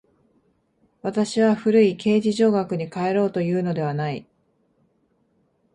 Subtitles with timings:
[1.03, 4.25] 私は古い形而上学に還ろうというのではない。